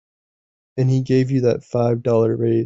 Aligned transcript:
And 0.77 0.89
he 0.89 1.03
gave 1.03 1.29
you 1.29 1.41
that 1.41 1.63
five 1.63 2.01
dollar 2.01 2.35
raise. 2.35 2.59